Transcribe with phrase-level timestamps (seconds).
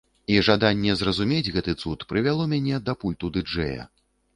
[0.35, 3.93] І жаданне зразумець гэты цуд прывяло мяне да пульту ды-джэя.